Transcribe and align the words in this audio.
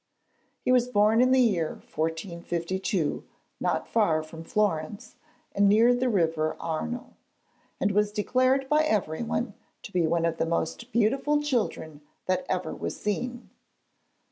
He 0.65 0.71
was 0.71 0.87
born 0.89 1.21
in 1.21 1.29
the 1.29 1.39
year 1.43 1.73
1452 1.93 3.23
not 3.59 3.87
far 3.87 4.23
from 4.23 4.43
Florence 4.43 5.13
and 5.51 5.69
near 5.69 5.93
the 5.93 6.09
river 6.09 6.57
Arno, 6.59 7.13
and 7.79 7.91
was 7.91 8.11
declared 8.11 8.67
by 8.67 8.83
everyone 8.83 9.53
to 9.83 9.91
be 9.91 10.07
one 10.07 10.25
of 10.25 10.37
the 10.37 10.45
most 10.47 10.91
beautiful 10.91 11.39
children 11.39 12.01
that 12.25 12.47
ever 12.49 12.73
was 12.73 12.99
seen. 12.99 13.51